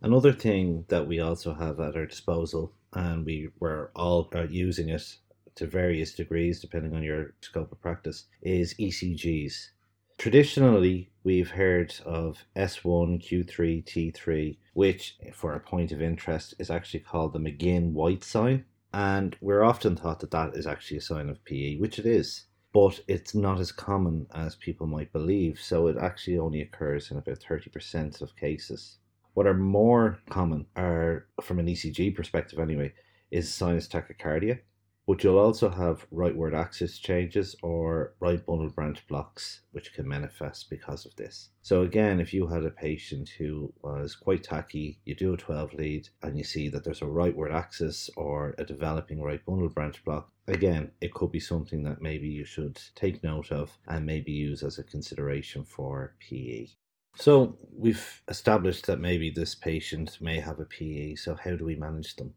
[0.03, 4.89] Another thing that we also have at our disposal, and we were all uh, using
[4.89, 5.19] it
[5.57, 9.71] to various degrees depending on your scope of practice, is ECGs.
[10.19, 17.01] Traditionally, we've heard of S1, Q3, T3, which, for a point of interest, is actually
[17.01, 18.65] called the McGinn White sign.
[18.95, 22.47] And we're often taught that that is actually a sign of PE, which it is,
[22.73, 25.61] but it's not as common as people might believe.
[25.61, 28.97] So it actually only occurs in about 30% of cases.
[29.35, 32.95] What are more common are, from an ECG perspective anyway,
[33.31, 34.61] is sinus tachycardia,
[35.07, 40.69] but you'll also have rightward axis changes or right bundle branch blocks, which can manifest
[40.69, 41.51] because of this.
[41.63, 45.75] So, again, if you had a patient who was quite tachy, you do a 12
[45.75, 50.05] lead and you see that there's a rightward axis or a developing right bundle branch
[50.05, 54.33] block, again, it could be something that maybe you should take note of and maybe
[54.33, 56.67] use as a consideration for PE.
[57.15, 61.77] So, we've established that maybe this patient may have a PE, so how do we
[61.77, 62.35] manage them?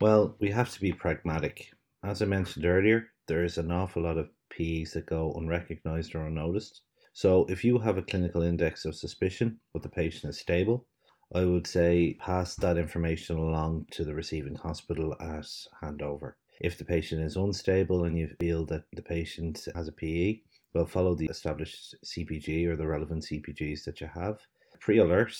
[0.00, 1.72] Well, we have to be pragmatic
[2.04, 6.26] as I mentioned earlier, there is an awful lot of PEs that go unrecognized or
[6.26, 6.82] unnoticed.
[7.14, 10.86] So if you have a clinical index of suspicion, but the patient is stable,
[11.34, 15.48] I would say pass that information along to the receiving hospital at
[15.82, 16.34] handover.
[16.60, 20.40] If the patient is unstable and you feel that the patient has a PE,
[20.74, 24.40] well, follow the established CPG or the relevant CPGs that you have.
[24.80, 25.36] Pre alert,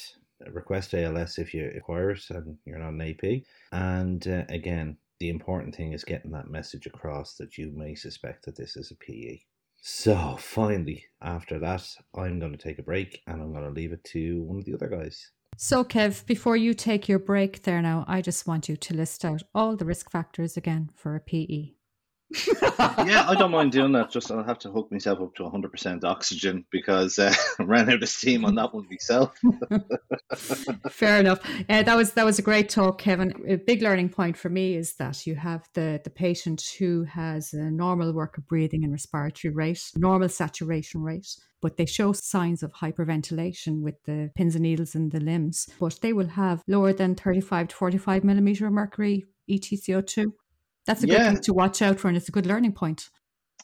[0.50, 3.42] request ALS if you require it and you're not an AP.
[3.72, 8.44] And uh, again, the important thing is getting that message across that you may suspect
[8.44, 9.38] that this is a PE.
[9.80, 13.94] So finally, after that, I'm going to take a break and I'm going to leave
[13.94, 15.30] it to one of the other guys.
[15.56, 19.24] So, Kev, before you take your break there now, I just want you to list
[19.24, 21.70] out all the risk factors again for a PE
[22.32, 24.10] yeah, I don't mind doing that.
[24.10, 28.02] Just I'll have to hook myself up to 100% oxygen because uh, I ran out
[28.02, 29.34] of steam on that one myself.
[30.90, 31.40] Fair enough.
[31.68, 33.34] Uh, that was that was a great talk, Kevin.
[33.48, 37.52] A big learning point for me is that you have the the patient who has
[37.52, 41.28] a normal work of breathing and respiratory rate, normal saturation rate,
[41.62, 45.68] but they show signs of hyperventilation with the pins and needles in the limbs.
[45.78, 50.32] But they will have lower than 35 to 45 millimeter of mercury ETCO2
[50.86, 51.30] that's a good yeah.
[51.30, 53.08] thing to watch out for, and it's a good learning point.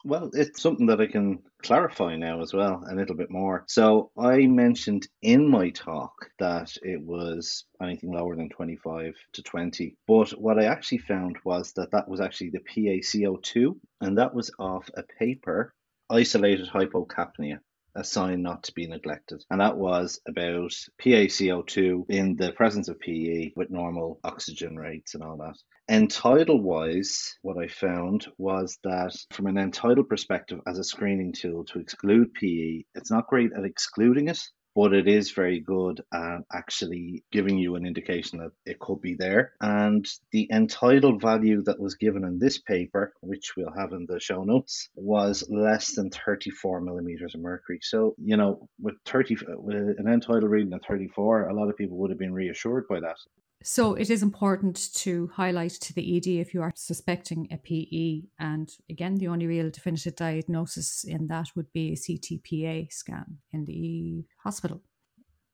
[0.02, 3.64] Well, it's something that I can clarify now as well a little bit more.
[3.68, 9.96] So, I mentioned in my talk that it was anything lower than 25 to 20.
[10.08, 14.50] But what I actually found was that that was actually the PaCO2, and that was
[14.58, 15.74] off a paper,
[16.08, 17.58] Isolated Hypocapnia
[17.94, 19.44] a sign not to be neglected.
[19.50, 20.72] And that was about
[21.02, 25.56] PaCO2 in the presence of PE with normal oxygen rates and all that.
[25.88, 30.84] End tidal wise, what I found was that from an end tidal perspective, as a
[30.84, 34.40] screening tool to exclude PE, it's not great at excluding it,
[34.80, 39.14] but it is very good at actually giving you an indication that it could be
[39.14, 39.52] there.
[39.60, 44.18] And the tidal value that was given in this paper, which we'll have in the
[44.18, 47.80] show notes, was less than 34 millimeters of mercury.
[47.82, 51.76] So, you know, with 30, uh, with an tidal reading of 34, a lot of
[51.76, 53.18] people would have been reassured by that.
[53.62, 58.22] So it is important to highlight to the ED if you are suspecting a PE.
[58.38, 63.66] And again, the only real definitive diagnosis in that would be a CTPA scan in
[63.66, 64.80] the hospital.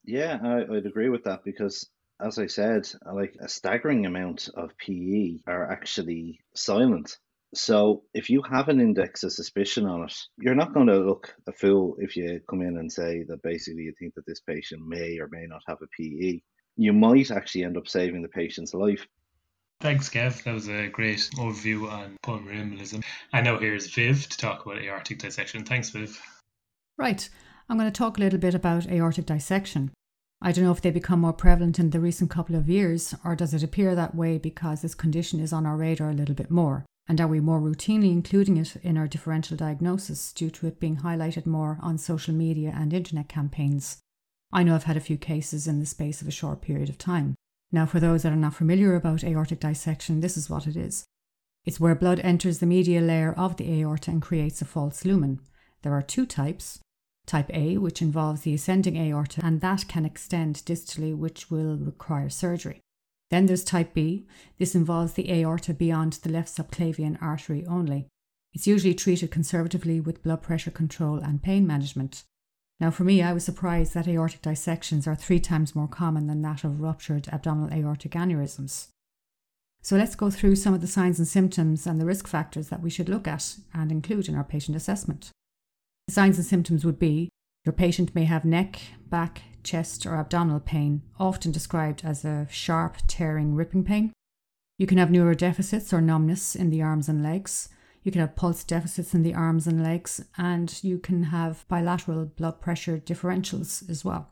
[0.04, 1.90] Yeah, I, would agree with that because,
[2.24, 7.18] as I said, like a staggering amount of PE are actually silent.
[7.54, 11.34] So if you have an index of suspicion on it, you're not going to look
[11.48, 14.86] a fool if you come in and say that basically you think that this patient
[14.86, 16.40] may or may not have a PE
[16.76, 19.06] you might actually end up saving the patient's life.
[19.80, 20.42] Thanks, Kev.
[20.44, 23.04] That was a great overview on pulmonary embolism.
[23.32, 25.64] And now here's Viv to talk about aortic dissection.
[25.64, 26.20] Thanks, Viv.
[26.96, 27.28] Right.
[27.68, 29.90] I'm going to talk a little bit about aortic dissection.
[30.40, 33.34] I don't know if they become more prevalent in the recent couple of years, or
[33.34, 36.50] does it appear that way because this condition is on our radar a little bit
[36.50, 36.84] more?
[37.08, 40.98] And are we more routinely including it in our differential diagnosis due to it being
[40.98, 43.98] highlighted more on social media and internet campaigns?
[44.52, 46.98] I know I've had a few cases in the space of a short period of
[46.98, 47.34] time.
[47.72, 51.06] Now, for those that are not familiar about aortic dissection, this is what it is
[51.66, 55.40] it's where blood enters the medial layer of the aorta and creates a false lumen.
[55.82, 56.78] There are two types
[57.26, 62.30] type A, which involves the ascending aorta, and that can extend distally, which will require
[62.30, 62.80] surgery.
[63.30, 64.28] Then there's type B.
[64.58, 68.06] This involves the aorta beyond the left subclavian artery only.
[68.52, 72.22] It's usually treated conservatively with blood pressure control and pain management.
[72.78, 76.42] Now, for me, I was surprised that aortic dissections are three times more common than
[76.42, 78.88] that of ruptured abdominal aortic aneurysms.
[79.82, 82.82] So, let's go through some of the signs and symptoms and the risk factors that
[82.82, 85.30] we should look at and include in our patient assessment.
[86.06, 87.30] The signs and symptoms would be
[87.64, 92.98] your patient may have neck, back, chest, or abdominal pain, often described as a sharp,
[93.08, 94.12] tearing, ripping pain.
[94.78, 97.68] You can have neurodeficits or numbness in the arms and legs.
[98.06, 102.26] You can have pulse deficits in the arms and legs, and you can have bilateral
[102.26, 104.30] blood pressure differentials as well.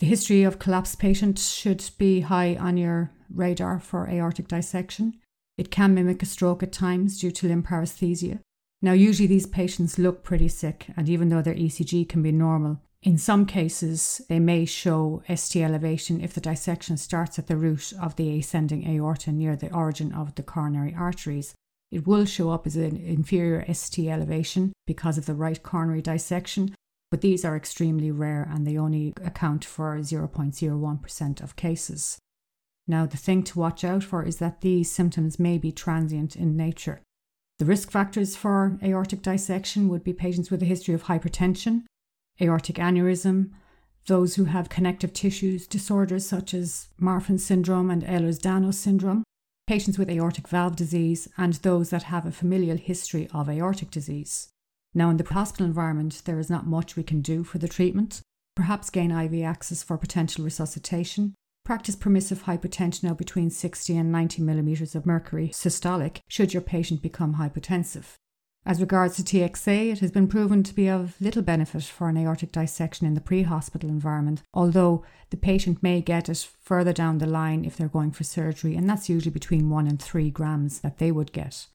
[0.00, 5.14] The history of collapse patients should be high on your radar for aortic dissection.
[5.56, 8.40] It can mimic a stroke at times due to limb paresthesia.
[8.82, 12.82] Now, usually these patients look pretty sick, and even though their ECG can be normal,
[13.02, 17.94] in some cases they may show ST elevation if the dissection starts at the root
[17.98, 21.54] of the ascending aorta near the origin of the coronary arteries.
[21.90, 26.74] It will show up as an inferior ST elevation because of the right coronary dissection,
[27.10, 32.18] but these are extremely rare and they only account for 0.01% of cases.
[32.88, 36.56] Now, the thing to watch out for is that these symptoms may be transient in
[36.56, 37.00] nature.
[37.58, 41.84] The risk factors for aortic dissection would be patients with a history of hypertension,
[42.40, 43.50] aortic aneurysm,
[44.06, 49.24] those who have connective tissues disorders such as Marfan syndrome and Ehlers Danlos syndrome,
[49.66, 54.48] patients with aortic valve disease, and those that have a familial history of aortic disease.
[54.94, 58.22] Now, in the hospital environment, there is not much we can do for the treatment.
[58.54, 61.34] Perhaps gain IV access for potential resuscitation.
[61.64, 67.02] Practice permissive hypotension now between 60 and 90 millimeters of mercury systolic should your patient
[67.02, 68.14] become hypotensive.
[68.68, 72.16] As regards to TXA, it has been proven to be of little benefit for an
[72.16, 77.18] aortic dissection in the pre hospital environment, although the patient may get it further down
[77.18, 80.80] the line if they're going for surgery, and that's usually between 1 and 3 grams
[80.80, 81.68] that they would get.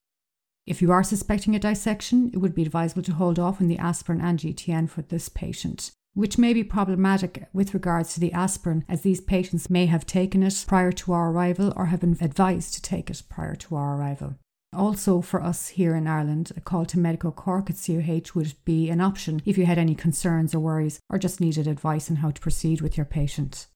[0.66, 3.78] If you are suspecting a dissection, it would be advisable to hold off on the
[3.78, 8.84] aspirin and GTN for this patient, which may be problematic with regards to the aspirin,
[8.86, 12.74] as these patients may have taken it prior to our arrival or have been advised
[12.74, 14.34] to take it prior to our arrival.
[14.74, 18.88] Also, for us here in Ireland, a call to Medical Cork at CUH would be
[18.88, 22.30] an option if you had any concerns or worries or just needed advice on how
[22.30, 23.66] to proceed with your patient.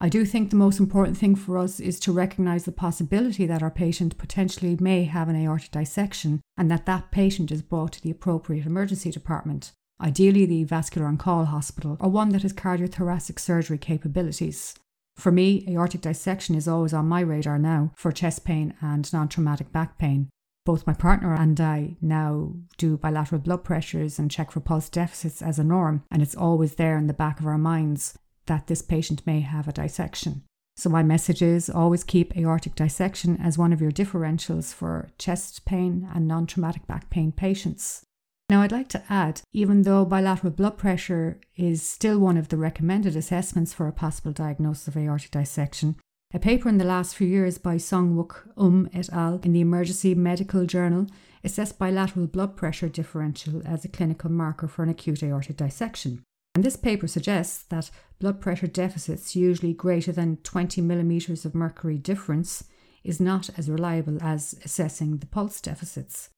[0.00, 3.62] I do think the most important thing for us is to recognise the possibility that
[3.62, 8.02] our patient potentially may have an aortic dissection and that that patient is brought to
[8.02, 13.38] the appropriate emergency department, ideally the vascular on call hospital or one that has cardiothoracic
[13.38, 14.74] surgery capabilities.
[15.16, 19.28] For me, aortic dissection is always on my radar now for chest pain and non
[19.28, 20.28] traumatic back pain.
[20.64, 25.40] Both my partner and I now do bilateral blood pressures and check for pulse deficits
[25.40, 28.82] as a norm, and it's always there in the back of our minds that this
[28.82, 30.42] patient may have a dissection.
[30.76, 35.64] So, my message is always keep aortic dissection as one of your differentials for chest
[35.64, 38.04] pain and non traumatic back pain patients.
[38.48, 42.56] Now, I'd like to add, even though bilateral blood pressure is still one of the
[42.56, 45.96] recommended assessments for a possible diagnosis of aortic dissection,
[46.32, 49.40] a paper in the last few years by Sung Wook Um et al.
[49.42, 51.06] in the Emergency Medical Journal
[51.42, 56.22] assessed bilateral blood pressure differential as a clinical marker for an acute aortic dissection.
[56.54, 61.98] And this paper suggests that blood pressure deficits, usually greater than 20 millimeters of mercury
[61.98, 62.64] difference,
[63.02, 66.30] is not as reliable as assessing the pulse deficits.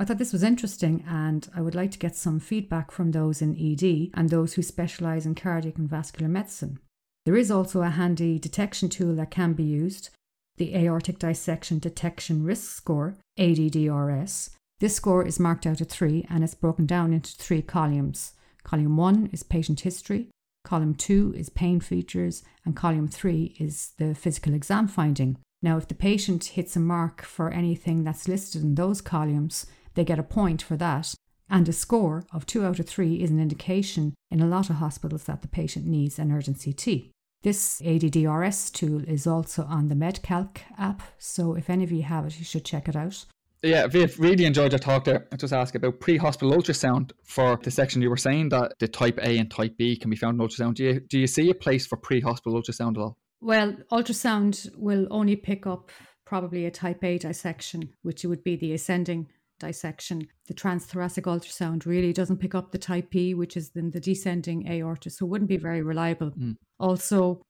[0.00, 3.42] I thought this was interesting and I would like to get some feedback from those
[3.42, 6.78] in ED and those who specialise in cardiac and vascular medicine.
[7.26, 10.10] There is also a handy detection tool that can be used,
[10.56, 14.50] the Aortic Dissection Detection Risk Score, ADDRS.
[14.78, 18.34] This score is marked out at three and it's broken down into three columns.
[18.62, 20.28] Column one is patient history,
[20.64, 25.38] column two is pain features, and column three is the physical exam finding.
[25.60, 29.66] Now, if the patient hits a mark for anything that's listed in those columns,
[29.98, 31.14] they get a point for that.
[31.50, 34.76] And a score of 2 out of 3 is an indication in a lot of
[34.76, 37.10] hospitals that the patient needs an urgent CT.
[37.42, 42.26] This ADDRS tool is also on the MedCalc app, so if any of you have
[42.26, 43.24] it, you should check it out.
[43.62, 45.26] Yeah, Viv, really enjoyed your talk there.
[45.32, 49.38] I just ask about pre-hospital ultrasound for dissection you were saying that the type A
[49.38, 50.74] and type B can be found in ultrasound.
[50.74, 53.16] Do you do you see a place for pre-hospital ultrasound at all?
[53.40, 55.90] Well, ultrasound will only pick up
[56.24, 59.28] probably a type A dissection, which would be the ascending
[59.58, 60.28] dissection.
[60.46, 64.68] The transthoracic ultrasound really doesn't pick up the type B, which is then the descending
[64.68, 66.30] aorta, so it wouldn't be very reliable.
[66.30, 66.56] Mm.
[66.78, 67.42] Also,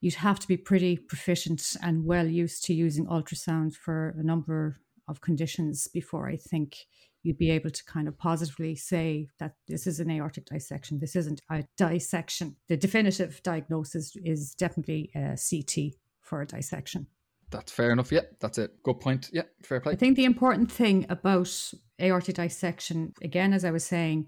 [0.00, 4.76] you'd have to be pretty proficient and well used to using ultrasound for a number
[5.08, 6.76] of conditions before I think
[7.22, 10.98] you'd be able to kind of positively say that this is an aortic dissection.
[10.98, 12.56] This isn't a dissection.
[12.68, 17.06] The definitive diagnosis is definitely a CT for a dissection.
[17.52, 18.10] That's fair enough.
[18.10, 19.30] Yeah, that's a good point.
[19.32, 19.92] Yeah, fair play.
[19.92, 24.26] I think the important thing about aortic dissection, again, as I was saying,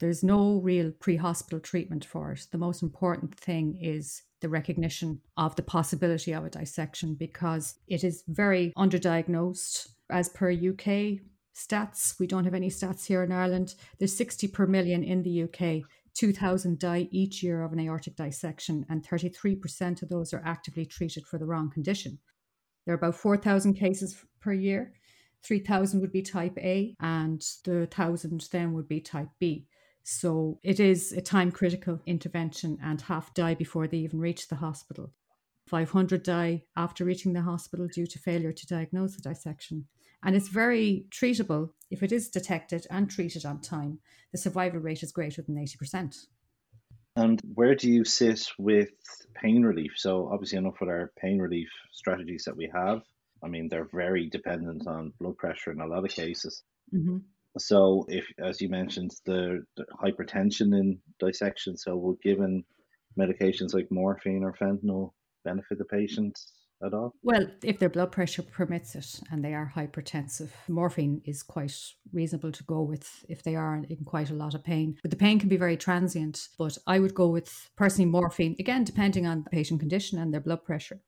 [0.00, 2.46] there's no real pre hospital treatment for it.
[2.50, 8.04] The most important thing is the recognition of the possibility of a dissection because it
[8.04, 9.88] is very underdiagnosed.
[10.10, 11.20] As per UK
[11.56, 13.74] stats, we don't have any stats here in Ireland.
[13.98, 15.88] There's 60 per million in the UK.
[16.14, 21.26] 2,000 die each year of an aortic dissection, and 33% of those are actively treated
[21.26, 22.18] for the wrong condition.
[22.84, 24.92] There are about 4,000 cases per year.
[25.42, 29.66] 3,000 would be type A, and the 1,000 then would be type B.
[30.02, 34.56] So it is a time critical intervention, and half die before they even reach the
[34.56, 35.12] hospital.
[35.66, 39.86] 500 die after reaching the hospital due to failure to diagnose the dissection.
[40.22, 43.98] And it's very treatable if it is detected and treated on time.
[44.32, 46.26] The survival rate is greater than 80%.
[47.16, 48.90] And where do you sit with
[49.34, 49.92] pain relief?
[49.96, 53.02] So, obviously, enough with our pain relief strategies that we have.
[53.42, 56.62] I mean, they're very dependent on blood pressure in a lot of cases.
[56.92, 57.18] Mm-hmm.
[57.58, 62.64] So, if, as you mentioned, the, the hypertension in dissection, so we're given
[63.16, 65.12] medications like morphine or fentanyl
[65.44, 66.36] benefit the patient
[66.82, 67.14] at all?
[67.22, 71.74] Well, if their blood pressure permits it and they are hypertensive, morphine is quite
[72.12, 74.96] reasonable to go with if they are in quite a lot of pain.
[75.02, 76.48] But the pain can be very transient.
[76.58, 80.40] But I would go with personally morphine, again, depending on the patient condition and their
[80.40, 81.00] blood pressure.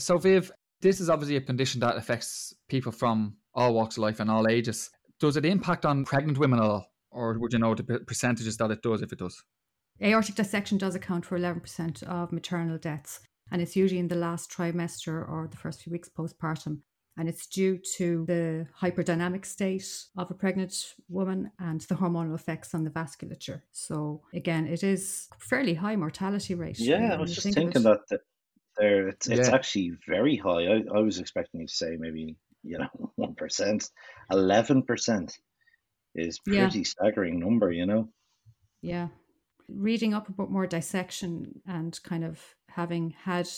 [0.00, 4.20] So, Viv, this is obviously a condition that affects people from all walks of life
[4.20, 4.90] and all ages.
[5.18, 6.86] Does it impact on pregnant women at all?
[7.10, 9.42] Or would you know the percentages that it does if it does?
[10.00, 13.20] Aortic dissection does account for 11% of maternal deaths
[13.50, 16.80] and it's usually in the last trimester or the first few weeks postpartum.
[17.16, 22.74] And it's due to the hyperdynamic state of a pregnant woman and the hormonal effects
[22.74, 23.62] on the vasculature.
[23.72, 26.78] So, again, it is fairly high mortality rate.
[26.78, 28.20] Yeah, I was just thinking that, that
[28.76, 30.66] there it's, it's actually very high.
[30.66, 33.90] I, I was expecting you to say maybe, you know, 1%.
[34.30, 35.38] 11%
[36.14, 36.84] is pretty yeah.
[36.84, 38.08] staggering number, you know?
[38.80, 39.08] Yeah.
[39.68, 43.48] Reading up about more dissection and kind of having had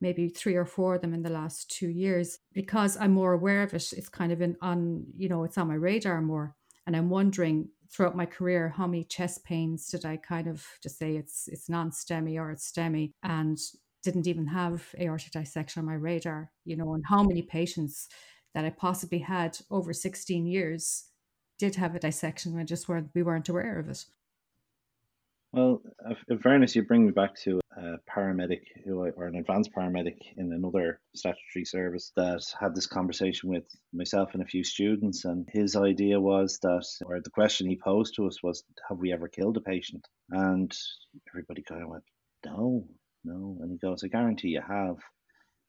[0.00, 3.62] maybe three or four of them in the last two years because i'm more aware
[3.62, 6.56] of it it's kind of in on you know it's on my radar more.
[6.86, 10.98] And i'm wondering throughout my career how many chest pains did i kind of just
[10.98, 13.58] say it's it's non-STEMI or it's STEMI and
[14.02, 18.08] didn't even have aortic dissection on my radar you know and how many patients
[18.54, 21.04] that i possibly had over 16 years
[21.58, 24.04] did have a dissection and just weren't we weren't aware of it
[25.52, 29.36] well, uh, in fairness, you bring me back to a paramedic who I, or an
[29.36, 34.62] advanced paramedic in another statutory service that had this conversation with myself and a few
[34.62, 35.24] students.
[35.24, 39.12] And his idea was that, or the question he posed to us was, Have we
[39.12, 40.06] ever killed a patient?
[40.30, 40.72] And
[41.28, 42.04] everybody kind of went,
[42.46, 42.86] No,
[43.24, 43.58] no.
[43.60, 44.96] And he goes, I guarantee you have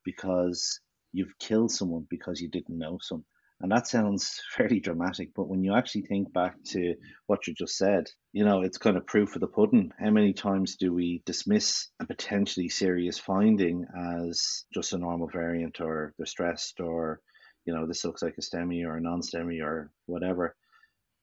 [0.04, 0.80] because
[1.12, 3.26] you've killed someone because you didn't know some.
[3.62, 6.96] And that sounds fairly dramatic, but when you actually think back to
[7.28, 9.92] what you just said, you know, it's kind of proof of the pudding.
[10.00, 13.86] How many times do we dismiss a potentially serious finding
[14.26, 17.22] as just a normal variant or they're stressed or,
[17.66, 20.56] you know, this looks like a STEMI or a non STEMI or whatever.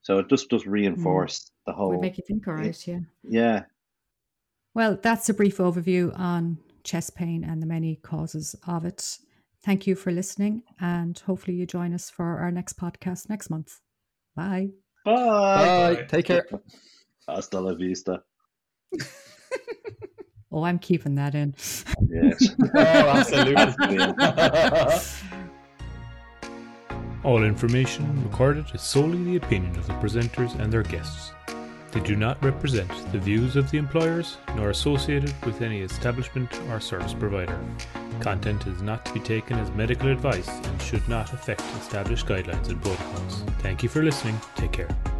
[0.01, 1.49] So it just does reinforce mm.
[1.67, 1.89] the whole.
[1.89, 2.99] Would make you think, all right, yeah.
[3.27, 3.63] Yeah.
[4.73, 9.17] Well, that's a brief overview on chest pain and the many causes of it.
[9.63, 13.79] Thank you for listening, and hopefully, you join us for our next podcast next month.
[14.35, 14.69] Bye.
[15.03, 15.95] Bye.
[15.95, 16.05] Bye.
[16.07, 16.45] Take care.
[17.27, 18.23] Hasta la vista.
[20.51, 21.55] oh, I'm keeping that in.
[22.09, 22.55] Yes.
[22.75, 23.99] oh, absolutely.
[27.25, 31.33] All information recorded is solely the opinion of the presenters and their guests.
[31.91, 36.79] They do not represent the views of the employers nor associated with any establishment or
[36.79, 37.59] service provider.
[38.19, 42.69] Content is not to be taken as medical advice and should not affect established guidelines
[42.69, 43.43] and protocols.
[43.59, 44.39] Thank you for listening.
[44.55, 45.18] Take care.